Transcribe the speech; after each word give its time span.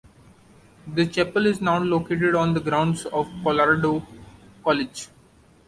The 0.91 1.05
chapel 1.05 1.45
is 1.45 1.61
now 1.61 1.77
located 1.77 2.33
on 2.33 2.55
the 2.55 2.59
grounds 2.59 3.05
of 3.05 3.27
Colorado 3.43 4.03
College. 4.63 5.09